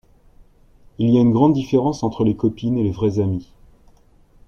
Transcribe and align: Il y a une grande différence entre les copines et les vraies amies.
Il 0.97 1.11
y 1.11 1.19
a 1.19 1.21
une 1.21 1.31
grande 1.31 1.53
différence 1.53 2.01
entre 2.01 2.23
les 2.23 2.35
copines 2.35 2.75
et 2.75 2.81
les 2.83 2.89
vraies 2.89 3.19
amies. 3.19 3.53